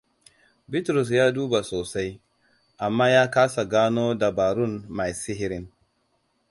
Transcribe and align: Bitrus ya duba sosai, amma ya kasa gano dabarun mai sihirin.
Bitrus 0.71 1.09
ya 1.17 1.25
duba 1.35 1.59
sosai, 1.69 2.11
amma 2.85 3.09
ya 3.09 3.25
kasa 3.33 3.63
gano 3.71 4.05
dabarun 4.21 4.73
mai 4.95 5.13
sihirin. 5.21 5.65